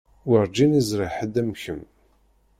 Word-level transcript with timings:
Werǧin 0.27 0.77
i 0.79 0.81
ẓriɣ 0.89 1.11
ḥedd 1.17 1.35
am 1.41 1.51
kemm. 1.61 1.81